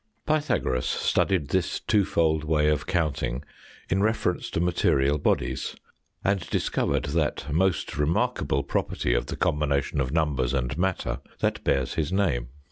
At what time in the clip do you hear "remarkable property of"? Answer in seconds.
7.99-9.27